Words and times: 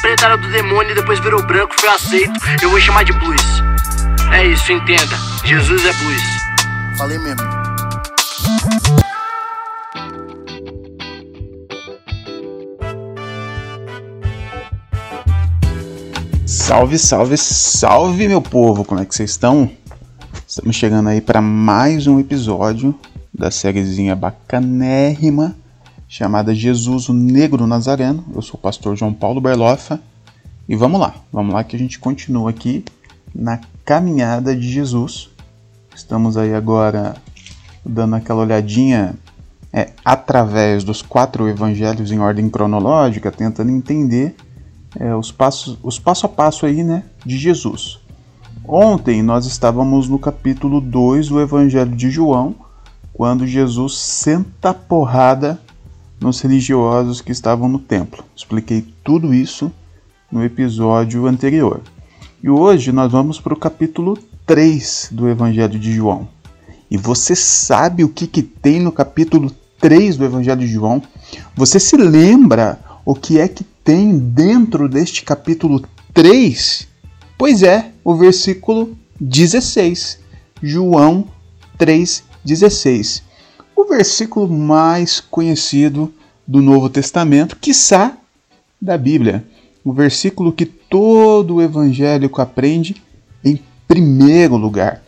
preta 0.00 0.26
era 0.26 0.36
do 0.36 0.48
demônio 0.50 0.92
e 0.92 0.94
depois 0.94 1.18
virou 1.20 1.42
branco, 1.46 1.74
foi 1.78 1.88
aceito. 1.88 2.32
Eu 2.62 2.70
vou 2.70 2.80
chamar 2.80 3.04
de 3.04 3.12
blues. 3.12 3.42
É 4.32 4.46
isso, 4.46 4.72
entenda. 4.72 5.16
Jesus 5.44 5.84
é 5.84 5.92
blues. 5.92 6.22
Falei 6.96 7.18
mesmo. 7.18 7.42
Salve, 16.46 16.98
salve, 16.98 17.36
salve, 17.36 18.26
meu 18.26 18.40
povo! 18.40 18.84
Como 18.84 19.00
é 19.00 19.04
que 19.04 19.14
vocês 19.14 19.30
estão? 19.30 19.70
Estamos 20.46 20.76
chegando 20.76 21.08
aí 21.08 21.20
para 21.20 21.40
mais 21.40 22.06
um 22.06 22.18
episódio 22.18 22.94
da 23.32 23.50
sériezinha 23.50 24.14
bacanérrima 24.14 25.56
chamada 26.08 26.54
Jesus, 26.54 27.08
o 27.08 27.12
Negro 27.12 27.66
Nazareno. 27.66 28.24
Eu 28.34 28.42
sou 28.42 28.54
o 28.54 28.62
pastor 28.62 28.96
João 28.96 29.12
Paulo 29.12 29.40
Berloffa 29.40 30.00
e 30.68 30.76
vamos 30.76 31.00
lá, 31.00 31.14
vamos 31.32 31.54
lá 31.54 31.64
que 31.64 31.76
a 31.76 31.78
gente 31.78 31.98
continua 31.98 32.50
aqui 32.50 32.84
na 33.34 33.60
caminhada 33.84 34.54
de 34.54 34.70
Jesus. 34.70 35.30
Estamos 35.94 36.36
aí 36.36 36.54
agora 36.54 37.16
dando 37.84 38.16
aquela 38.16 38.42
olhadinha 38.42 39.14
é, 39.72 39.90
através 40.04 40.84
dos 40.84 41.02
quatro 41.02 41.48
evangelhos 41.48 42.12
em 42.12 42.18
ordem 42.18 42.48
cronológica, 42.48 43.30
tentando 43.30 43.70
entender 43.70 44.34
é, 44.98 45.14
os, 45.14 45.32
passos, 45.32 45.78
os 45.82 45.98
passo 45.98 46.26
a 46.26 46.28
passo 46.28 46.64
aí, 46.64 46.84
né, 46.84 47.02
de 47.24 47.36
Jesus. 47.36 47.98
Ontem 48.66 49.22
nós 49.22 49.44
estávamos 49.46 50.08
no 50.08 50.18
capítulo 50.18 50.80
2 50.80 51.28
do 51.28 51.40
Evangelho 51.40 51.94
de 51.94 52.08
João, 52.10 52.54
quando 53.12 53.46
Jesus 53.46 53.98
senta 53.98 54.70
a 54.70 54.74
porrada 54.74 55.60
nos 56.24 56.40
religiosos 56.40 57.20
que 57.20 57.30
estavam 57.30 57.68
no 57.68 57.78
templo. 57.78 58.24
Expliquei 58.34 58.86
tudo 59.04 59.34
isso 59.34 59.70
no 60.32 60.42
episódio 60.42 61.26
anterior. 61.26 61.82
E 62.42 62.48
hoje 62.48 62.90
nós 62.92 63.12
vamos 63.12 63.38
para 63.38 63.52
o 63.52 63.58
capítulo 63.58 64.18
3 64.46 65.10
do 65.12 65.28
Evangelho 65.28 65.78
de 65.78 65.92
João. 65.92 66.26
E 66.90 66.96
você 66.96 67.36
sabe 67.36 68.04
o 68.04 68.08
que, 68.08 68.26
que 68.26 68.42
tem 68.42 68.80
no 68.80 68.90
capítulo 68.90 69.52
3 69.78 70.16
do 70.16 70.24
Evangelho 70.24 70.60
de 70.60 70.66
João? 70.66 71.02
Você 71.54 71.78
se 71.78 71.96
lembra 71.96 72.80
o 73.04 73.14
que 73.14 73.38
é 73.38 73.46
que 73.46 73.62
tem 73.62 74.18
dentro 74.18 74.88
deste 74.88 75.22
capítulo 75.24 75.84
3? 76.14 76.88
Pois 77.36 77.62
é, 77.62 77.90
o 78.02 78.14
versículo 78.14 78.96
16. 79.20 80.20
João 80.62 81.26
3,16. 81.78 83.22
O 83.76 83.84
versículo 83.84 84.48
mais 84.48 85.20
conhecido 85.20 86.12
do 86.46 86.62
Novo 86.62 86.88
Testamento, 86.88 87.56
quiçá 87.56 88.16
da 88.80 88.96
Bíblia. 88.96 89.44
O 89.84 89.92
versículo 89.92 90.52
que 90.52 90.64
todo 90.64 91.60
evangélico 91.60 92.40
aprende 92.40 93.02
em 93.44 93.60
primeiro 93.88 94.56
lugar. 94.56 95.02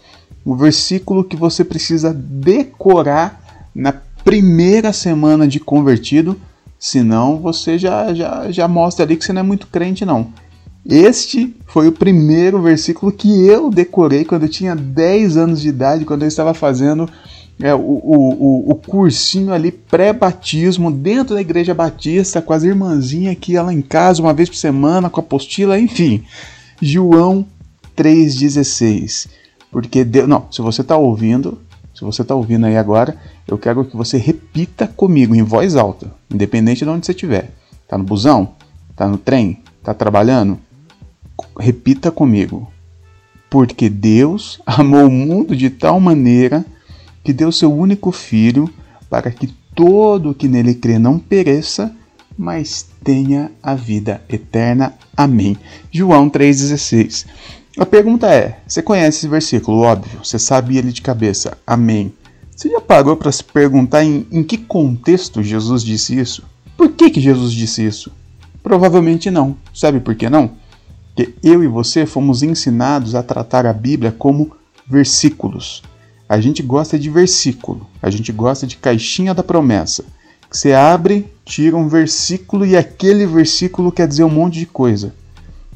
O 0.45 0.57
versículo 0.57 1.23
que 1.23 1.37
você 1.37 1.65
precisa 1.65 2.13
decorar 2.13 3.69
na 3.75 3.93
primeira 4.25 4.93
semana 4.93 5.47
de 5.47 5.61
convertido, 5.61 6.37
senão 6.79 7.39
você 7.39 7.79
já, 7.79 8.13
já, 8.13 8.51
já 8.51 8.67
mostra 8.67 9.05
ali 9.05 9.17
que 9.17 9.25
você 9.25 9.33
não 9.33 9.41
é 9.41 9.45
muito 9.45 9.69
crente, 9.69 10.05
não. 10.05 10.33
Este 10.85 11.55
foi 11.67 11.89
o 11.89 11.93
primeiro 11.93 12.61
versículo 12.61 13.13
que 13.13 13.47
eu 13.47 13.71
decorei 13.71 14.25
quando 14.25 14.45
eu 14.45 14.49
tinha 14.49 14.75
10 14.75 15.37
anos 15.37 15.61
de 15.61 15.69
idade, 15.69 16.05
quando 16.05 16.23
eu 16.23 16.29
estava 16.29 16.55
fazendo 16.55 17.09
é, 17.61 17.75
o, 17.75 17.79
o, 17.79 18.71
o, 18.71 18.75
cursinho 18.75 19.53
ali 19.53 19.73
pré-batismo 19.73 20.91
dentro 20.91 21.35
da 21.35 21.41
igreja 21.41 21.73
batista 21.73 22.43
com 22.43 22.53
as 22.53 22.63
irmãzinhas 22.63 23.37
que 23.41 23.53
ia 23.53 23.63
lá 23.63 23.73
em 23.73 23.81
casa 23.81 24.23
uma 24.23 24.35
vez 24.35 24.49
por 24.49 24.57
semana 24.57 25.09
com 25.09 25.21
a 25.21 25.25
apostila, 25.25 25.79
enfim. 25.79 26.23
João 26.81 27.47
3,16. 27.97 29.29
Porque 29.71 30.05
Deus. 30.05 30.29
Não, 30.29 30.47
se 30.51 30.61
você 30.61 30.83
está 30.83 30.97
ouvindo, 30.97 31.59
se 31.95 32.03
você 32.03 32.23
está 32.23 32.35
ouvindo 32.35 32.67
aí 32.67 32.77
agora, 32.77 33.17
eu 33.49 33.57
quero 33.57 33.85
que 33.85 33.97
você 33.97 34.19
repita 34.19 34.87
comigo 34.87 35.35
em 35.35 35.43
voz 35.43 35.77
alta, 35.77 36.13
independente 36.31 36.85
de 36.85 36.91
onde 36.91 37.07
você 37.07 37.13
estiver. 37.13 37.51
Tá 37.89 37.97
no 37.97 38.05
busão? 38.05 38.51
Tá 38.95 39.09
no 39.09 39.17
trem? 39.17 39.63
Tá 39.83 39.95
trabalhando? 39.95 40.59
repita 41.59 42.11
comigo. 42.11 42.71
Porque 43.51 43.89
Deus 43.89 44.61
amou 44.67 45.07
o 45.07 45.11
mundo 45.11 45.55
de 45.55 45.71
tal 45.71 46.01
maneira 46.01 46.65
que 47.27 47.33
deu 47.33 47.51
seu 47.51 47.75
único 47.75 48.13
filho 48.13 48.73
para 49.11 49.33
que 49.33 49.49
todo 49.75 50.31
o 50.31 50.35
que 50.35 50.47
nele 50.47 50.77
crê 50.77 50.97
não 50.97 51.19
pereça, 51.19 51.93
mas 52.39 52.87
tenha 53.03 53.51
a 53.61 53.75
vida 53.75 54.23
eterna. 54.29 54.95
Amém. 55.17 55.57
João 55.91 56.31
3,16. 56.31 57.27
A 57.77 57.85
pergunta 57.85 58.33
é: 58.33 58.61
você 58.65 58.81
conhece 58.81 59.19
esse 59.19 59.29
versículo? 59.29 59.79
Óbvio, 59.79 60.21
você 60.23 60.39
sabe 60.39 60.79
ele 60.79 60.93
de 60.93 61.03
cabeça. 61.03 61.59
Amém. 61.67 62.13
Você 62.55 62.71
já 62.71 62.81
parou 62.81 63.17
para 63.17 63.33
se 63.33 63.43
perguntar 63.43 64.05
em, 64.05 64.25
em 64.31 64.45
que 64.45 64.57
contexto 64.57 65.43
Jesus 65.43 65.83
disse 65.83 66.17
isso? 66.17 66.45
Por 66.77 66.93
que, 66.93 67.11
que 67.11 67.21
Jesus 67.21 67.53
disse 67.53 67.85
isso? 67.85 68.13
Provavelmente 68.63 69.33
não. 69.33 69.57
Sabe 69.75 69.99
por 69.99 70.15
que 70.15 70.31
não? 70.31 70.53
que 71.17 71.35
eu 71.43 71.65
e 71.65 71.67
você 71.67 72.07
fomos 72.07 72.45
ensinados 72.45 73.17
a 73.17 73.23
tratar 73.23 73.67
a 73.67 73.73
Bíblia 73.73 74.15
como 74.17 74.55
versículos. 74.87 75.83
A 76.29 76.41
gente 76.41 76.63
gosta 76.63 76.99
de 76.99 77.09
versículo, 77.09 77.87
a 78.03 78.11
gente 78.11 78.33
gosta 78.33 78.67
de 78.67 78.77
caixinha 78.77 79.33
da 79.33 79.43
promessa. 79.43 80.05
Você 80.51 80.73
abre, 80.73 81.31
tira 81.45 81.77
um 81.77 81.89
versículo 81.89 82.65
e 82.65 82.77
aquele 82.77 83.27
versículo 83.27 83.93
quer 83.93 84.09
dizer 84.09 84.25
um 84.25 84.31
monte 84.31 84.59
de 84.59 84.67
coisa. 84.67 85.15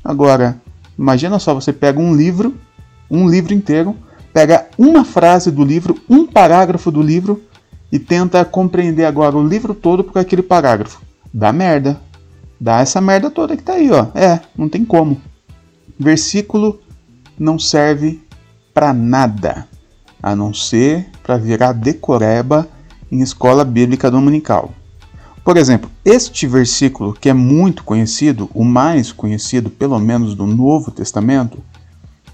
Agora, 0.02 0.60
imagina 0.98 1.38
só, 1.38 1.54
você 1.54 1.72
pega 1.72 2.00
um 2.00 2.14
livro, 2.14 2.54
um 3.10 3.28
livro 3.28 3.52
inteiro, 3.52 3.96
pega 4.32 4.68
uma 4.78 5.04
frase 5.04 5.50
do 5.50 5.64
livro, 5.64 5.98
um 6.08 6.26
parágrafo 6.26 6.90
do 6.90 7.02
livro 7.02 7.42
e 7.92 7.98
tenta 7.98 8.44
compreender 8.44 9.04
agora 9.04 9.36
o 9.36 9.46
livro 9.46 9.74
todo 9.74 10.02
por 10.04 10.18
aquele 10.18 10.42
parágrafo. 10.42 11.02
Dá 11.32 11.52
merda. 11.52 12.00
Dá 12.60 12.80
essa 12.80 13.00
merda 13.00 13.30
toda 13.30 13.56
que 13.56 13.62
tá 13.62 13.74
aí, 13.74 13.90
ó. 13.90 14.06
É, 14.14 14.40
não 14.56 14.68
tem 14.68 14.84
como 14.84 15.20
versículo 16.00 16.80
não 17.38 17.58
serve 17.58 18.22
para 18.72 18.94
nada, 18.94 19.68
a 20.22 20.34
não 20.34 20.52
ser 20.52 21.06
para 21.22 21.36
virar 21.36 21.72
decoreba 21.72 22.68
em 23.10 23.20
escola 23.20 23.64
bíblica 23.64 24.10
dominical. 24.10 24.72
Por 25.44 25.56
exemplo, 25.56 25.90
este 26.04 26.46
versículo, 26.46 27.14
que 27.14 27.28
é 27.28 27.32
muito 27.32 27.82
conhecido, 27.82 28.50
o 28.54 28.64
mais 28.64 29.10
conhecido, 29.10 29.70
pelo 29.70 29.98
menos 29.98 30.34
do 30.34 30.46
Novo 30.46 30.90
Testamento, 30.90 31.58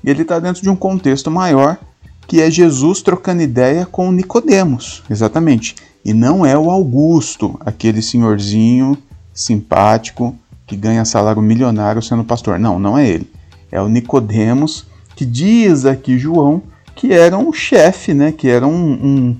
ele 0.05 0.23
está 0.23 0.39
dentro 0.39 0.63
de 0.63 0.69
um 0.69 0.77
contexto 0.77 1.31
maior, 1.31 1.79
que 2.27 2.41
é 2.41 2.51
Jesus 2.51 3.03
trocando 3.03 3.43
ideia 3.43 3.87
com 3.87 4.11
Nicodemos, 4.11 5.03
exatamente. 5.09 5.77
E 6.05 6.13
não 6.13 6.45
é 6.45 6.59
o 6.59 6.71
Augusto, 6.71 7.57
aquele 7.61 8.03
senhorzinho 8.03 8.99
simpático 9.33 10.37
que 10.67 10.77
ganha 10.77 11.05
salário 11.05 11.41
milionário 11.41 12.03
sendo 12.03 12.25
pastor. 12.25 12.59
Não, 12.59 12.79
não 12.79 12.99
é 12.99 13.09
ele 13.09 13.37
é 13.71 13.81
o 13.81 13.89
Nicodemos, 13.89 14.87
que 15.15 15.25
diz 15.25 15.85
aqui 15.85 16.19
João 16.19 16.63
que 16.97 17.13
era 17.13 17.39
um 17.39 17.53
chefe, 17.53 18.13
né, 18.13 18.33
que 18.33 18.49
era 18.49 18.67
um, 18.67 19.37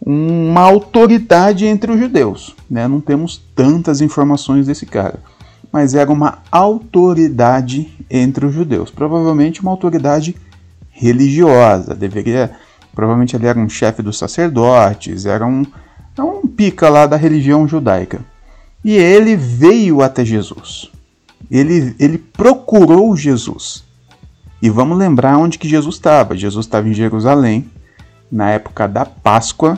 um, 0.00 0.50
uma 0.50 0.62
autoridade 0.62 1.66
entre 1.66 1.92
os 1.92 2.00
judeus. 2.00 2.56
Né? 2.70 2.88
Não 2.88 3.00
temos 3.00 3.42
tantas 3.54 4.00
informações 4.00 4.66
desse 4.66 4.86
cara, 4.86 5.20
mas 5.70 5.94
era 5.94 6.10
uma 6.10 6.38
autoridade 6.50 7.92
entre 8.08 8.46
os 8.46 8.54
judeus. 8.54 8.90
Provavelmente 8.90 9.60
uma 9.60 9.72
autoridade 9.72 10.34
religiosa. 10.90 11.94
Deveria, 11.94 12.52
provavelmente 12.94 13.36
ele 13.36 13.46
era 13.46 13.58
um 13.58 13.68
chefe 13.68 14.00
dos 14.00 14.16
sacerdotes, 14.16 15.26
era 15.26 15.44
um, 15.44 15.66
era 16.16 16.24
um 16.24 16.46
pica 16.46 16.88
lá 16.88 17.06
da 17.06 17.16
religião 17.16 17.68
judaica. 17.68 18.20
E 18.82 18.96
ele 18.96 19.36
veio 19.36 20.00
até 20.00 20.24
Jesus 20.24 20.90
ele, 21.52 21.94
ele 21.98 22.16
procurou 22.16 23.14
Jesus. 23.14 23.84
E 24.62 24.70
vamos 24.70 24.96
lembrar 24.96 25.36
onde 25.38 25.58
que 25.58 25.68
Jesus 25.68 25.96
estava. 25.96 26.36
Jesus 26.36 26.64
estava 26.64 26.88
em 26.88 26.94
Jerusalém, 26.94 27.68
na 28.30 28.50
época 28.50 28.86
da 28.86 29.04
Páscoa. 29.04 29.76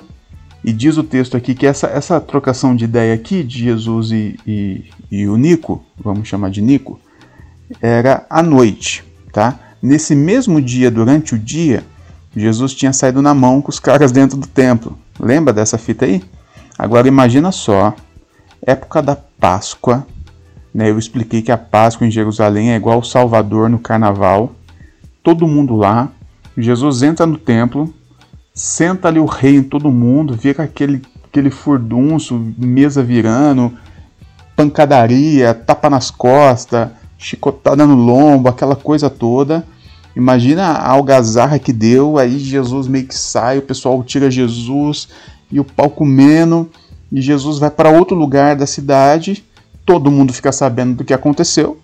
E 0.62 0.72
diz 0.72 0.98
o 0.98 1.02
texto 1.02 1.38
aqui 1.38 1.54
que 1.54 1.66
essa, 1.66 1.86
essa 1.86 2.20
trocação 2.20 2.76
de 2.76 2.84
ideia 2.84 3.14
aqui 3.14 3.42
de 3.42 3.60
Jesus 3.60 4.10
e, 4.10 4.38
e, 4.46 4.84
e 5.10 5.26
o 5.26 5.38
Nico, 5.38 5.82
vamos 5.98 6.28
chamar 6.28 6.50
de 6.50 6.60
Nico, 6.60 7.00
era 7.80 8.26
à 8.28 8.42
noite, 8.42 9.02
tá? 9.32 9.58
Nesse 9.82 10.14
mesmo 10.14 10.60
dia, 10.60 10.90
durante 10.90 11.34
o 11.34 11.38
dia, 11.38 11.82
Jesus 12.36 12.74
tinha 12.74 12.92
saído 12.92 13.22
na 13.22 13.34
mão 13.34 13.62
com 13.62 13.70
os 13.70 13.78
caras 13.78 14.12
dentro 14.12 14.36
do 14.36 14.46
templo. 14.46 14.98
Lembra 15.18 15.52
dessa 15.52 15.78
fita 15.78 16.04
aí? 16.04 16.22
Agora 16.78 17.08
imagina 17.08 17.52
só, 17.52 17.94
época 18.66 19.02
da 19.02 19.16
Páscoa, 19.16 20.06
né? 20.74 20.90
Eu 20.90 20.98
expliquei 20.98 21.40
que 21.40 21.52
a 21.52 21.58
Páscoa 21.58 22.06
em 22.06 22.10
Jerusalém 22.10 22.72
é 22.72 22.76
igual 22.76 22.96
ao 22.96 23.04
Salvador 23.04 23.70
no 23.70 23.78
Carnaval. 23.78 24.52
Todo 25.24 25.48
mundo 25.48 25.74
lá. 25.74 26.10
Jesus 26.56 27.02
entra 27.02 27.26
no 27.26 27.38
templo, 27.38 27.92
senta 28.54 29.08
ali 29.08 29.18
o 29.18 29.24
rei 29.24 29.56
em 29.56 29.62
todo 29.62 29.90
mundo, 29.90 30.34
vira 30.34 30.62
aquele, 30.62 31.02
aquele 31.24 31.50
furdunço, 31.50 32.40
mesa 32.56 33.02
virando, 33.02 33.72
pancadaria, 34.54 35.52
tapa 35.52 35.90
nas 35.90 36.10
costas, 36.10 36.90
chicotada 37.18 37.86
no 37.86 37.96
lombo, 37.96 38.48
aquela 38.48 38.76
coisa 38.76 39.08
toda. 39.10 39.66
Imagina 40.14 40.66
a 40.66 40.90
algazarra 40.90 41.58
que 41.58 41.72
deu, 41.72 42.18
aí 42.18 42.38
Jesus 42.38 42.86
meio 42.86 43.06
que 43.06 43.16
sai, 43.16 43.58
o 43.58 43.62
pessoal 43.62 44.00
tira 44.04 44.30
Jesus 44.30 45.08
e 45.50 45.58
o 45.58 45.64
pau 45.64 45.88
comendo, 45.90 46.70
e 47.10 47.20
Jesus 47.20 47.58
vai 47.58 47.70
para 47.70 47.90
outro 47.90 48.14
lugar 48.14 48.54
da 48.54 48.66
cidade, 48.66 49.42
todo 49.86 50.10
mundo 50.10 50.32
fica 50.32 50.52
sabendo 50.52 50.96
do 50.96 51.04
que 51.04 51.14
aconteceu. 51.14 51.80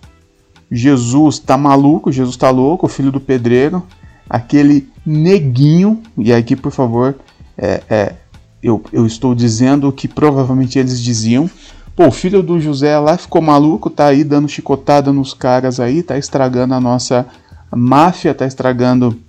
Jesus 0.71 1.37
tá 1.37 1.57
maluco, 1.57 2.11
Jesus 2.11 2.37
tá 2.37 2.49
louco, 2.49 2.85
o 2.85 2.89
filho 2.89 3.11
do 3.11 3.19
pedreiro, 3.19 3.83
aquele 4.29 4.89
neguinho, 5.05 6.01
e 6.17 6.31
aqui 6.31 6.55
por 6.55 6.71
favor, 6.71 7.15
é, 7.57 7.83
é, 7.89 8.15
eu, 8.63 8.81
eu 8.93 9.05
estou 9.05 9.35
dizendo 9.35 9.89
o 9.89 9.91
que 9.91 10.07
provavelmente 10.07 10.79
eles 10.79 11.01
diziam. 11.01 11.49
Pô, 11.93 12.07
o 12.07 12.11
filho 12.11 12.41
do 12.41 12.59
José 12.59 12.97
lá 12.97 13.17
ficou 13.17 13.41
maluco, 13.41 13.89
tá 13.89 14.05
aí 14.05 14.23
dando 14.23 14.47
chicotada 14.47 15.11
nos 15.11 15.33
caras 15.33 15.79
aí, 15.79 16.01
tá 16.01 16.17
estragando 16.17 16.73
a 16.73 16.79
nossa 16.79 17.27
máfia, 17.69 18.33
tá 18.33 18.45
estragando 18.45 19.19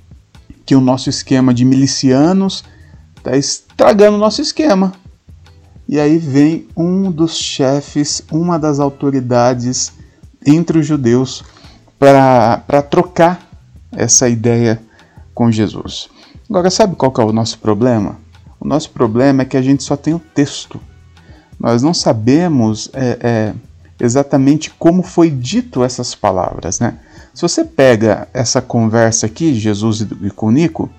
que 0.64 0.76
o 0.76 0.80
nosso 0.80 1.10
esquema 1.10 1.52
de 1.52 1.64
milicianos, 1.64 2.62
tá 3.20 3.36
estragando 3.36 4.16
o 4.16 4.20
nosso 4.20 4.40
esquema. 4.40 4.92
E 5.88 5.98
aí 5.98 6.18
vem 6.18 6.68
um 6.76 7.10
dos 7.10 7.36
chefes, 7.36 8.22
uma 8.30 8.58
das 8.58 8.78
autoridades 8.78 9.92
entre 10.46 10.78
os 10.78 10.86
judeus 10.86 11.44
para 11.98 12.82
trocar 12.82 13.46
essa 13.92 14.28
ideia 14.28 14.80
com 15.34 15.50
Jesus. 15.50 16.08
Agora, 16.48 16.70
sabe 16.70 16.96
qual 16.96 17.12
é 17.18 17.22
o 17.22 17.32
nosso 17.32 17.58
problema? 17.58 18.18
O 18.60 18.66
nosso 18.66 18.90
problema 18.90 19.42
é 19.42 19.44
que 19.44 19.56
a 19.56 19.62
gente 19.62 19.82
só 19.82 19.96
tem 19.96 20.14
o 20.14 20.18
texto. 20.18 20.80
Nós 21.58 21.82
não 21.82 21.94
sabemos 21.94 22.90
é, 22.92 23.18
é, 23.20 23.54
exatamente 24.00 24.70
como 24.70 25.02
foi 25.02 25.30
dito 25.30 25.84
essas 25.84 26.14
palavras. 26.14 26.80
Né? 26.80 26.98
Se 27.34 27.42
você 27.42 27.64
pega 27.64 28.28
essa 28.34 28.60
conversa 28.60 29.26
aqui, 29.26 29.54
Jesus 29.54 30.00
e 30.00 30.30
com 30.30 30.50
Nico, 30.50 30.90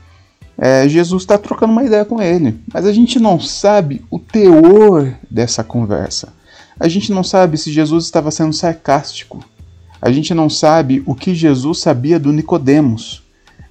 é, 0.57 0.87
Jesus 0.87 1.23
está 1.23 1.37
trocando 1.37 1.73
uma 1.73 1.83
ideia 1.83 2.05
com 2.05 2.21
ele, 2.21 2.59
mas 2.71 2.85
a 2.85 2.93
gente 2.93 3.19
não 3.19 3.39
sabe 3.39 4.05
o 4.09 4.19
teor 4.19 5.13
dessa 5.29 5.63
conversa. 5.63 6.33
A 6.79 6.87
gente 6.87 7.11
não 7.11 7.23
sabe 7.23 7.57
se 7.57 7.71
Jesus 7.71 8.05
estava 8.05 8.31
sendo 8.31 8.53
sarcástico. 8.53 9.43
A 10.01 10.11
gente 10.11 10.33
não 10.33 10.49
sabe 10.49 11.01
o 11.05 11.15
que 11.15 11.33
Jesus 11.33 11.79
sabia 11.79 12.19
do 12.19 12.33
Nicodemos. 12.33 13.23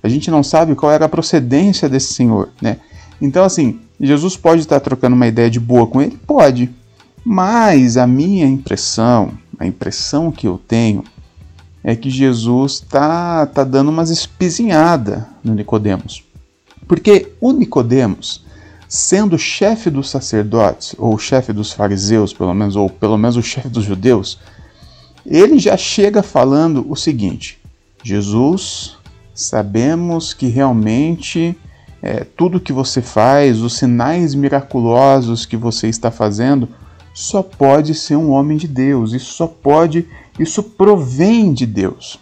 A 0.02 0.08
gente 0.08 0.30
não 0.30 0.42
sabe 0.42 0.74
qual 0.74 0.90
era 0.90 1.04
a 1.04 1.08
procedência 1.08 1.88
desse 1.88 2.14
senhor, 2.14 2.50
né? 2.60 2.78
Então, 3.20 3.44
assim, 3.44 3.80
Jesus 4.00 4.36
pode 4.36 4.62
estar 4.62 4.80
trocando 4.80 5.14
uma 5.14 5.26
ideia 5.26 5.48
de 5.48 5.60
boa 5.60 5.86
com 5.86 6.02
ele? 6.02 6.18
Pode. 6.26 6.70
Mas 7.24 7.96
a 7.96 8.06
minha 8.06 8.46
impressão, 8.46 9.32
a 9.58 9.66
impressão 9.66 10.32
que 10.32 10.48
eu 10.48 10.60
tenho, 10.66 11.04
é 11.84 11.94
que 11.94 12.10
Jesus 12.10 12.74
está 12.74 13.46
tá 13.46 13.62
dando 13.62 13.90
umas 13.90 14.10
espizinhadas 14.10 15.22
no 15.42 15.54
Nicodemos. 15.54 16.24
Porque 16.88 17.32
o 17.40 17.52
Nicodemos, 17.52 18.41
sendo 18.92 19.38
chefe 19.38 19.88
dos 19.88 20.10
sacerdotes, 20.10 20.94
ou 20.98 21.16
chefe 21.16 21.50
dos 21.50 21.72
fariseus, 21.72 22.34
pelo 22.34 22.52
menos, 22.52 22.76
ou 22.76 22.90
pelo 22.90 23.16
menos 23.16 23.38
o 23.38 23.42
chefe 23.42 23.70
dos 23.70 23.84
judeus, 23.84 24.38
ele 25.24 25.58
já 25.58 25.78
chega 25.78 26.22
falando 26.22 26.84
o 26.86 26.94
seguinte: 26.94 27.58
Jesus, 28.04 28.98
sabemos 29.34 30.34
que 30.34 30.46
realmente 30.46 31.56
é, 32.02 32.26
tudo 32.36 32.60
que 32.60 32.70
você 32.70 33.00
faz, 33.00 33.62
os 33.62 33.78
sinais 33.78 34.34
miraculosos 34.34 35.46
que 35.46 35.56
você 35.56 35.88
está 35.88 36.10
fazendo, 36.10 36.68
só 37.14 37.42
pode 37.42 37.94
ser 37.94 38.16
um 38.16 38.30
homem 38.30 38.58
de 38.58 38.68
Deus. 38.68 39.14
Isso 39.14 39.32
só 39.32 39.46
pode, 39.46 40.06
isso 40.38 40.62
provém 40.62 41.54
de 41.54 41.64
Deus. 41.64 42.18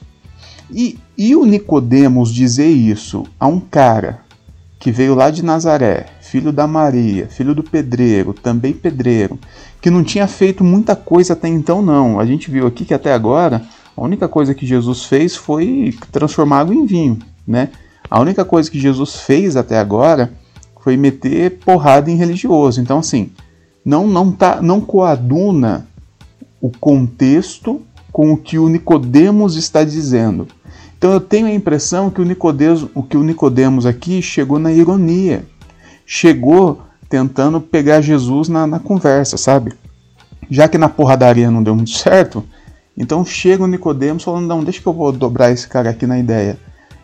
E, 0.71 1.01
e 1.19 1.35
o 1.35 1.45
Nicodemos 1.45 2.33
dizer 2.33 2.69
isso 2.69 3.25
a 3.41 3.49
um 3.49 3.59
cara 3.59 4.30
que 4.81 4.91
veio 4.91 5.15
lá 5.15 5.31
de 5.31 5.45
Nazaré, 5.45 6.07
filho 6.23 6.51
da 6.51 6.67
Maria, 6.67 7.29
filho 7.29 7.55
do 7.55 7.63
pedreiro, 7.63 8.33
também 8.33 8.73
pedreiro, 8.73 9.39
que 9.79 9.91
não 9.91 10.03
tinha 10.03 10.27
feito 10.27 10.65
muita 10.65 10.97
coisa 10.97 11.35
até 11.35 11.49
então, 11.49 11.83
não. 11.83 12.19
A 12.19 12.25
gente 12.25 12.51
viu 12.51 12.67
aqui 12.67 12.87
que 12.87 12.95
até 12.95 13.13
agora 13.13 13.63
a 13.95 14.03
única 14.03 14.27
coisa 14.27 14.55
que 14.55 14.67
Jesus 14.67 15.05
fez 15.05 15.37
foi 15.37 15.95
transformar 16.11 16.61
água 16.61 16.75
em 16.75 16.87
vinho, 16.87 17.19
né? 17.47 17.69
A 18.11 18.19
única 18.19 18.43
coisa 18.43 18.71
que 18.71 18.81
Jesus 18.81 19.17
fez 19.17 19.55
até 19.55 19.79
agora 19.79 20.33
foi 20.83 20.97
meter 20.97 21.59
porrada 21.59 22.11
em 22.11 22.17
religioso. 22.17 22.81
Então, 22.81 22.99
assim, 22.99 23.31
não 23.85 24.07
não 24.07 24.33
tá, 24.33 24.63
não 24.63 24.81
coaduna 24.81 25.87
o 26.59 26.71
contexto 26.71 27.83
com 28.11 28.33
o 28.33 28.37
que 28.37 28.59
o 28.59 28.69
Nicodemos 28.69 29.57
está 29.57 29.85
dizendo. 29.85 30.49
Então 31.01 31.15
eu 31.15 31.21
tenho 31.21 31.47
a 31.47 31.51
impressão 31.51 32.11
que 32.11 32.21
o 32.21 32.25
Nicodemos, 32.27 32.87
o 32.95 33.03
que 33.03 33.17
o 33.17 33.23
Nicodemos 33.23 33.87
aqui 33.87 34.21
chegou 34.21 34.59
na 34.59 34.71
ironia, 34.71 35.47
chegou 36.05 36.83
tentando 37.09 37.59
pegar 37.59 38.03
Jesus 38.03 38.51
na, 38.51 38.67
na 38.67 38.79
conversa, 38.79 39.39
sabe? 39.39 39.73
Já 40.51 40.69
que 40.69 40.77
na 40.77 40.91
porradaria 40.91 41.51
não 41.51 41.63
deu 41.63 41.75
muito 41.75 41.93
certo, 41.93 42.45
então 42.99 43.25
chega 43.25 43.65
o 43.65 43.67
Nicodemos 43.67 44.23
falando, 44.23 44.47
não, 44.47 44.63
deixa 44.63 44.83
que 44.83 44.87
eu 44.87 44.93
vou 44.93 45.11
dobrar 45.11 45.51
esse 45.51 45.67
cara 45.67 45.89
aqui 45.89 46.07
na 46.07 46.19
ideia. 46.19 46.59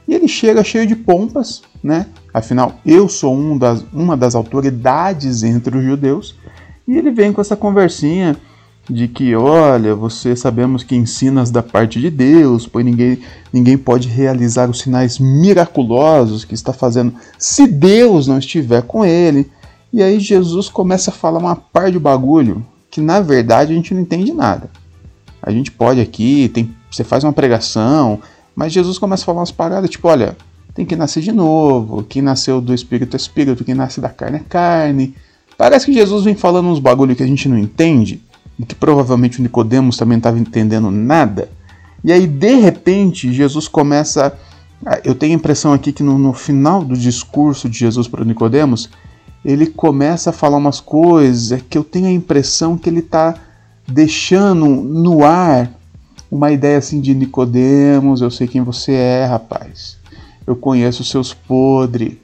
E 0.06 0.12
ele 0.12 0.28
chega 0.28 0.62
cheio 0.62 0.86
de 0.86 0.94
pompas, 0.94 1.62
né? 1.82 2.04
Afinal, 2.34 2.74
eu 2.84 3.08
sou 3.08 3.34
um 3.34 3.56
das, 3.56 3.82
uma 3.94 4.14
das 4.14 4.34
autoridades 4.34 5.42
entre 5.42 5.74
os 5.74 5.82
judeus, 5.82 6.36
e 6.86 6.98
ele 6.98 7.10
vem 7.10 7.32
com 7.32 7.40
essa 7.40 7.56
conversinha 7.56 8.36
de 8.88 9.08
que, 9.08 9.34
olha, 9.34 9.94
você 9.94 10.36
sabemos 10.36 10.82
que 10.84 10.94
ensinas 10.94 11.50
da 11.50 11.62
parte 11.62 12.00
de 12.00 12.08
Deus, 12.08 12.66
pois 12.66 12.84
ninguém, 12.84 13.18
ninguém 13.52 13.76
pode 13.76 14.08
realizar 14.08 14.70
os 14.70 14.80
sinais 14.80 15.18
miraculosos 15.18 16.44
que 16.44 16.54
está 16.54 16.72
fazendo 16.72 17.14
se 17.38 17.66
Deus 17.66 18.26
não 18.26 18.38
estiver 18.38 18.82
com 18.82 19.04
ele. 19.04 19.50
E 19.92 20.02
aí 20.02 20.20
Jesus 20.20 20.68
começa 20.68 21.10
a 21.10 21.14
falar 21.14 21.38
uma 21.38 21.56
par 21.56 21.90
de 21.90 21.98
bagulho 21.98 22.64
que 22.90 23.00
na 23.00 23.20
verdade 23.20 23.72
a 23.72 23.76
gente 23.76 23.92
não 23.92 24.00
entende 24.00 24.32
nada. 24.32 24.70
A 25.42 25.50
gente 25.50 25.70
pode 25.70 26.00
aqui, 26.00 26.48
tem, 26.48 26.74
você 26.90 27.04
faz 27.04 27.24
uma 27.24 27.32
pregação, 27.32 28.20
mas 28.54 28.72
Jesus 28.72 28.98
começa 28.98 29.22
a 29.22 29.26
falar 29.26 29.40
umas 29.40 29.50
paradas 29.50 29.90
tipo, 29.90 30.08
olha, 30.08 30.36
tem 30.74 30.86
que 30.86 30.96
nascer 30.96 31.22
de 31.22 31.32
novo, 31.32 32.02
quem 32.02 32.22
nasceu 32.22 32.60
do 32.60 32.72
Espírito 32.72 33.14
é 33.14 33.18
Espírito, 33.18 33.64
quem 33.64 33.74
nasce 33.74 34.00
da 34.00 34.08
carne 34.08 34.38
é 34.38 34.42
carne. 34.48 35.14
Parece 35.58 35.86
que 35.86 35.92
Jesus 35.92 36.24
vem 36.24 36.34
falando 36.34 36.68
uns 36.68 36.78
bagulho 36.78 37.16
que 37.16 37.22
a 37.22 37.26
gente 37.26 37.48
não 37.48 37.58
entende 37.58 38.22
e 38.58 38.64
que 38.64 38.74
provavelmente 38.74 39.38
o 39.38 39.42
Nicodemos 39.42 39.96
também 39.96 40.18
estava 40.18 40.38
entendendo 40.38 40.90
nada. 40.90 41.48
E 42.02 42.12
aí, 42.12 42.26
de 42.26 42.54
repente, 42.54 43.32
Jesus 43.32 43.68
começa. 43.68 44.36
Eu 45.04 45.14
tenho 45.14 45.32
a 45.32 45.36
impressão 45.36 45.72
aqui 45.72 45.92
que 45.92 46.02
no, 46.02 46.18
no 46.18 46.32
final 46.32 46.84
do 46.84 46.96
discurso 46.96 47.68
de 47.68 47.78
Jesus 47.78 48.06
para 48.06 48.24
Nicodemos, 48.24 48.88
ele 49.44 49.66
começa 49.66 50.30
a 50.30 50.32
falar 50.32 50.58
umas 50.58 50.80
coisas 50.80 51.60
que 51.68 51.76
eu 51.76 51.84
tenho 51.84 52.06
a 52.06 52.12
impressão 52.12 52.76
que 52.76 52.88
ele 52.88 53.00
está 53.00 53.34
deixando 53.88 54.66
no 54.66 55.24
ar 55.24 55.70
uma 56.30 56.50
ideia 56.50 56.78
assim 56.78 57.00
de 57.00 57.14
Nicodemos, 57.14 58.20
eu 58.20 58.30
sei 58.30 58.46
quem 58.46 58.62
você 58.62 58.92
é, 58.92 59.24
rapaz. 59.24 59.96
Eu 60.46 60.56
conheço 60.56 61.02
os 61.02 61.10
seus 61.10 61.32
podres. 61.32 62.14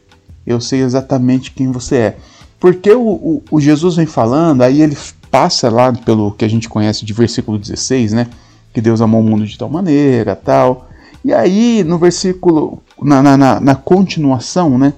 Eu 0.47 0.61
sei 0.61 0.81
exatamente 0.81 1.53
quem 1.53 1.71
você 1.71 1.97
é. 1.97 2.17
Porque 2.59 2.91
o, 2.91 3.09
o, 3.09 3.43
o 3.51 3.61
Jesus 3.61 3.97
vem 3.97 4.07
falando, 4.07 4.63
aí 4.63 4.83
ele 4.83 4.97
passa 5.33 5.71
lá 5.71 5.91
pelo 5.91 6.31
que 6.31 6.45
a 6.45 6.49
gente 6.49 6.69
conhece 6.69 7.07
de 7.07 7.13
versículo 7.15 7.59
16, 7.59 8.13
né? 8.13 8.27
Que 8.75 8.83
Deus 8.83 9.01
amou 9.01 9.23
o 9.23 9.25
mundo 9.25 9.47
de 9.47 9.57
tal 9.57 9.71
maneira, 9.71 10.37
tal. 10.37 10.89
E 11.25 11.33
aí, 11.33 11.83
no 11.83 11.97
versículo, 11.97 12.83
na, 13.01 13.23
na, 13.23 13.59
na 13.59 13.75
continuação, 13.75 14.79
né? 14.79 14.93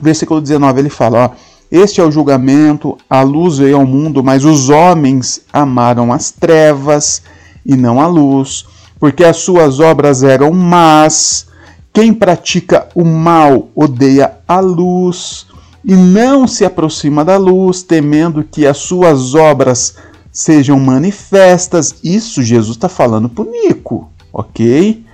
Versículo 0.00 0.40
19, 0.40 0.80
ele 0.80 0.88
fala: 0.88 1.26
ó, 1.26 1.30
Este 1.70 2.00
é 2.00 2.04
o 2.04 2.10
julgamento, 2.10 2.96
a 3.08 3.20
luz 3.20 3.58
veio 3.58 3.76
ao 3.76 3.86
mundo, 3.86 4.24
mas 4.24 4.46
os 4.46 4.70
homens 4.70 5.42
amaram 5.52 6.10
as 6.10 6.30
trevas 6.30 7.22
e 7.64 7.76
não 7.76 8.00
a 8.00 8.06
luz, 8.06 8.64
porque 8.98 9.24
as 9.24 9.36
suas 9.36 9.78
obras 9.78 10.22
eram 10.22 10.52
más. 10.52 11.48
Quem 11.92 12.14
pratica 12.14 12.88
o 12.94 13.04
mal 13.04 13.68
odeia 13.74 14.38
a 14.48 14.58
luz 14.60 15.46
e 15.86 15.94
não 15.94 16.48
se 16.48 16.64
aproxima 16.64 17.24
da 17.24 17.36
luz, 17.36 17.80
temendo 17.80 18.42
que 18.42 18.66
as 18.66 18.78
suas 18.78 19.36
obras 19.36 19.94
sejam 20.32 20.80
manifestas. 20.80 21.94
Isso 22.02 22.42
Jesus 22.42 22.76
está 22.76 22.88
falando 22.88 23.28
para 23.28 23.44
Nico, 23.44 24.10
ok? 24.32 25.06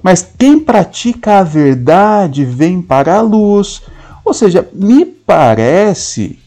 Mas 0.00 0.24
quem 0.38 0.60
pratica 0.60 1.40
a 1.40 1.42
verdade 1.42 2.44
vem 2.44 2.80
para 2.80 3.16
a 3.16 3.20
luz. 3.20 3.82
Ou 4.24 4.32
seja, 4.32 4.68
me 4.72 5.04
parece 5.04 6.38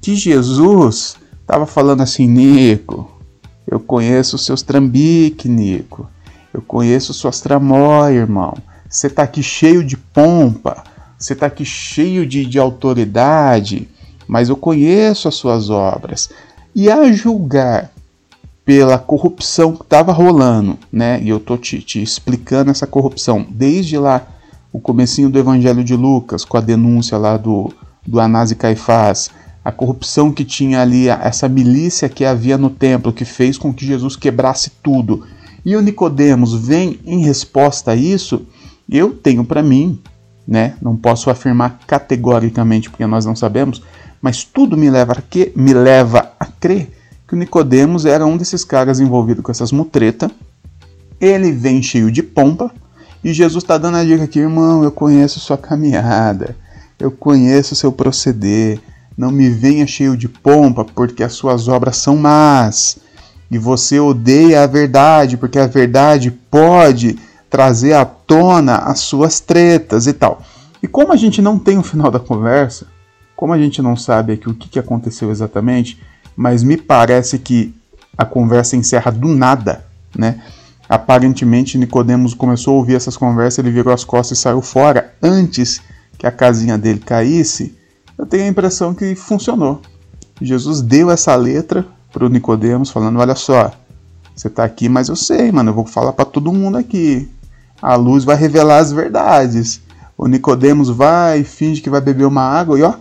que 0.00 0.16
Jesus 0.16 1.16
estava 1.42 1.66
falando 1.66 2.00
assim, 2.00 2.26
Nico, 2.26 3.10
eu 3.66 3.78
conheço 3.78 4.36
os 4.36 4.46
seus 4.46 4.62
trambiques, 4.62 5.50
Nico. 5.50 6.08
Eu 6.52 6.62
conheço 6.62 7.12
suas 7.12 7.42
tramóias, 7.42 8.22
irmão. 8.22 8.54
Você 8.88 9.08
está 9.08 9.24
aqui 9.24 9.42
cheio 9.42 9.84
de 9.84 9.98
pompa 9.98 10.82
você 11.18 11.32
está 11.32 11.46
aqui 11.46 11.64
cheio 11.64 12.24
de, 12.24 12.46
de 12.46 12.58
autoridade, 12.58 13.88
mas 14.26 14.48
eu 14.48 14.56
conheço 14.56 15.26
as 15.26 15.34
suas 15.34 15.68
obras. 15.68 16.30
E 16.74 16.90
a 16.90 17.10
julgar 17.10 17.90
pela 18.64 18.98
corrupção 18.98 19.74
que 19.74 19.82
estava 19.82 20.12
rolando, 20.12 20.78
né? 20.92 21.18
E 21.22 21.28
eu 21.30 21.40
tô 21.40 21.56
te, 21.56 21.80
te, 21.80 22.02
explicando 22.02 22.70
essa 22.70 22.86
corrupção 22.86 23.44
desde 23.48 23.96
lá 23.96 24.26
o 24.70 24.78
comecinho 24.78 25.30
do 25.30 25.38
Evangelho 25.38 25.82
de 25.82 25.96
Lucas, 25.96 26.44
com 26.44 26.58
a 26.58 26.60
denúncia 26.60 27.16
lá 27.16 27.38
do, 27.38 27.72
do 28.06 28.20
Anás 28.20 28.50
e 28.50 28.54
Caifás, 28.54 29.30
a 29.64 29.72
corrupção 29.72 30.30
que 30.30 30.44
tinha 30.44 30.82
ali, 30.82 31.08
essa 31.08 31.48
milícia 31.48 32.08
que 32.08 32.24
havia 32.24 32.58
no 32.58 32.68
templo, 32.68 33.12
que 33.12 33.24
fez 33.24 33.56
com 33.56 33.72
que 33.72 33.86
Jesus 33.86 34.16
quebrasse 34.16 34.70
tudo. 34.82 35.26
E 35.64 35.74
o 35.74 35.80
Nicodemos 35.80 36.54
vem 36.54 37.00
em 37.06 37.24
resposta 37.24 37.92
a 37.92 37.96
isso, 37.96 38.46
eu 38.88 39.14
tenho 39.14 39.44
para 39.44 39.62
mim, 39.62 39.98
né? 40.48 40.72
Não 40.80 40.96
posso 40.96 41.28
afirmar 41.28 41.78
categoricamente 41.86 42.88
porque 42.88 43.06
nós 43.06 43.26
não 43.26 43.36
sabemos, 43.36 43.82
mas 44.22 44.42
tudo 44.42 44.78
me 44.78 44.88
leva 44.88 45.12
a, 45.12 45.20
que, 45.20 45.52
me 45.54 45.74
leva 45.74 46.32
a 46.40 46.46
crer 46.46 46.90
que 47.28 47.34
o 47.34 47.36
Nicodemos 47.36 48.06
era 48.06 48.24
um 48.24 48.38
desses 48.38 48.64
caras 48.64 48.98
envolvido 48.98 49.42
com 49.42 49.52
essas 49.52 49.70
mutretas. 49.70 50.30
Ele 51.20 51.52
vem 51.52 51.82
cheio 51.82 52.10
de 52.10 52.22
pompa 52.22 52.72
e 53.22 53.34
Jesus 53.34 53.62
está 53.62 53.76
dando 53.76 53.98
a 53.98 54.04
dica 54.04 54.24
aqui, 54.24 54.38
irmão, 54.38 54.82
eu 54.82 54.90
conheço 54.90 55.38
sua 55.38 55.58
caminhada, 55.58 56.56
eu 56.98 57.10
conheço 57.10 57.76
seu 57.76 57.92
proceder. 57.92 58.80
Não 59.14 59.30
me 59.30 59.50
venha 59.50 59.86
cheio 59.86 60.16
de 60.16 60.28
pompa, 60.28 60.84
porque 60.84 61.22
as 61.22 61.32
suas 61.34 61.68
obras 61.68 61.96
são 61.96 62.16
más. 62.16 62.98
E 63.50 63.58
você 63.58 63.98
odeia 63.98 64.62
a 64.62 64.66
verdade, 64.66 65.36
porque 65.36 65.58
a 65.58 65.66
verdade 65.66 66.30
pode 66.30 67.18
trazer 67.48 67.94
à 67.94 68.04
tona 68.04 68.76
as 68.76 69.00
suas 69.00 69.40
tretas 69.40 70.06
e 70.06 70.12
tal. 70.12 70.42
E 70.82 70.86
como 70.86 71.12
a 71.12 71.16
gente 71.16 71.42
não 71.42 71.58
tem 71.58 71.78
o 71.78 71.82
final 71.82 72.10
da 72.10 72.20
conversa, 72.20 72.86
como 73.34 73.52
a 73.52 73.58
gente 73.58 73.80
não 73.80 73.96
sabe 73.96 74.32
aqui 74.32 74.48
o 74.48 74.54
que 74.54 74.78
aconteceu 74.78 75.30
exatamente, 75.30 76.00
mas 76.36 76.62
me 76.62 76.76
parece 76.76 77.38
que 77.38 77.74
a 78.16 78.24
conversa 78.24 78.76
encerra 78.76 79.10
do 79.10 79.28
nada, 79.28 79.84
né? 80.16 80.42
Aparentemente 80.88 81.76
Nicodemos 81.76 82.32
começou 82.32 82.74
a 82.74 82.76
ouvir 82.78 82.94
essas 82.94 83.16
conversas, 83.16 83.58
ele 83.58 83.70
virou 83.70 83.92
as 83.92 84.04
costas 84.04 84.38
e 84.38 84.40
saiu 84.40 84.62
fora 84.62 85.14
antes 85.22 85.82
que 86.16 86.26
a 86.26 86.32
casinha 86.32 86.78
dele 86.78 86.98
caísse. 86.98 87.76
Eu 88.16 88.26
tenho 88.26 88.44
a 88.44 88.48
impressão 88.48 88.94
que 88.94 89.14
funcionou. 89.14 89.82
Jesus 90.40 90.80
deu 90.80 91.10
essa 91.10 91.34
letra 91.36 91.86
para 92.12 92.24
o 92.24 92.28
Nicodemos, 92.28 92.90
falando: 92.90 93.18
olha 93.18 93.34
só, 93.34 93.70
você 94.34 94.48
está 94.48 94.64
aqui, 94.64 94.88
mas 94.88 95.08
eu 95.08 95.16
sei, 95.16 95.52
mano, 95.52 95.70
eu 95.70 95.74
vou 95.74 95.86
falar 95.86 96.12
para 96.12 96.24
todo 96.24 96.52
mundo 96.52 96.78
aqui. 96.78 97.28
A 97.80 97.94
luz 97.94 98.24
vai 98.24 98.36
revelar 98.36 98.78
as 98.78 98.92
verdades. 98.92 99.80
O 100.16 100.26
Nicodemos 100.26 100.88
vai, 100.88 101.44
finge 101.44 101.80
que 101.80 101.90
vai 101.90 102.00
beber 102.00 102.26
uma 102.26 102.42
água 102.42 102.78
e 102.78 102.82
ó, 102.82 102.94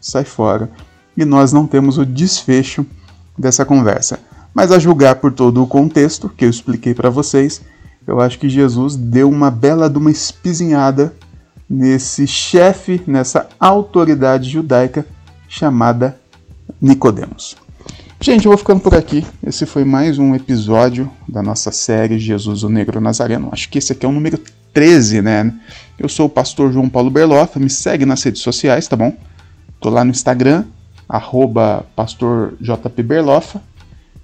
sai 0.00 0.24
fora 0.24 0.70
e 1.18 1.24
nós 1.24 1.52
não 1.52 1.66
temos 1.66 1.98
o 1.98 2.06
desfecho 2.06 2.86
dessa 3.36 3.64
conversa. 3.64 4.20
Mas 4.54 4.70
a 4.70 4.78
julgar 4.78 5.16
por 5.16 5.32
todo 5.32 5.60
o 5.60 5.66
contexto 5.66 6.28
que 6.28 6.44
eu 6.44 6.48
expliquei 6.48 6.94
para 6.94 7.10
vocês, 7.10 7.60
eu 8.06 8.20
acho 8.20 8.38
que 8.38 8.48
Jesus 8.48 8.94
deu 8.94 9.28
uma 9.28 9.50
bela 9.50 9.90
de 9.90 9.98
uma 9.98 10.12
espizinhada 10.12 11.12
nesse 11.68 12.24
chefe, 12.24 13.02
nessa 13.04 13.48
autoridade 13.58 14.48
judaica 14.48 15.04
chamada 15.48 16.16
Nicodemos. 16.80 17.56
Gente, 18.20 18.46
eu 18.46 18.50
vou 18.50 18.58
ficando 18.58 18.80
por 18.80 18.96
aqui. 18.96 19.24
Esse 19.46 19.64
foi 19.64 19.84
mais 19.84 20.18
um 20.18 20.34
episódio 20.34 21.08
da 21.28 21.40
nossa 21.40 21.70
série 21.70 22.18
Jesus 22.18 22.64
o 22.64 22.68
Negro 22.68 23.00
Nazareno. 23.00 23.48
Acho 23.52 23.68
que 23.68 23.78
esse 23.78 23.92
aqui 23.92 24.04
é 24.04 24.08
o 24.08 24.12
número 24.12 24.40
13, 24.74 25.22
né? 25.22 25.54
Eu 25.96 26.08
sou 26.08 26.26
o 26.26 26.28
pastor 26.28 26.72
João 26.72 26.88
Paulo 26.88 27.10
Berloff, 27.10 27.56
me 27.60 27.70
segue 27.70 28.04
nas 28.04 28.20
redes 28.24 28.42
sociais, 28.42 28.88
tá 28.88 28.96
bom? 28.96 29.16
Tô 29.80 29.88
lá 29.88 30.02
no 30.04 30.10
Instagram, 30.10 30.64
arroba 31.08 31.86
pastor 31.94 32.54
JP 32.60 33.04
Berlofa. 33.04 33.62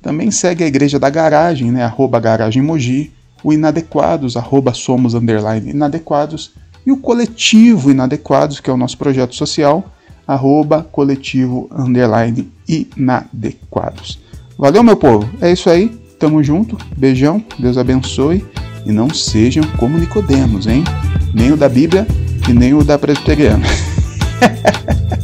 Também 0.03 0.29
segue 0.33 0.65
a 0.65 0.67
Igreja 0.67 0.99
da 0.99 1.09
Garagem, 1.09 1.71
né, 1.71 1.85
arroba 1.85 2.19
Garagem 2.19 2.63
Mogi, 2.63 3.13
o 3.45 3.53
Inadequados, 3.53 4.37
arroba 4.37 4.75
Somos 4.75 5.15
Underline 5.15 5.71
Inadequados, 5.71 6.53
e 6.85 6.91
o 6.91 6.97
Coletivo 6.97 7.93
Inadequados, 7.93 8.59
que 8.59 8.69
é 8.69 8.73
o 8.73 8.77
nosso 8.77 8.99
projeto 8.99 9.37
social, 9.37 9.89
arroba 10.27 10.87
Coletivo 10.91 11.69
Underline 11.71 12.51
Inadequados. 12.69 14.21
Valeu, 14.59 14.83
meu 14.83 14.97
povo, 14.97 15.29
é 15.41 15.53
isso 15.53 15.69
aí, 15.69 15.89
tamo 16.19 16.43
junto, 16.43 16.79
beijão, 16.97 17.45
Deus 17.59 17.77
abençoe, 17.77 18.45
e 18.87 18.93
não 18.93 19.11
sejam 19.11 19.65
como 19.79 19.99
Nicodemos, 19.99 20.67
hein? 20.67 20.85
Nem 21.33 21.53
o 21.53 21.57
da 21.57 21.69
Bíblia 21.69 22.07
e 22.49 22.53
nem 22.53 22.75
o 22.75 22.85
da 22.85 22.99
Presbiteriana. 22.99 23.65